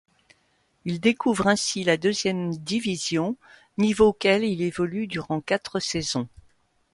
[0.83, 3.37] Il découvre ainsi la deuxième division,
[3.77, 6.27] niveau auquel il évolue durant quatre saisons.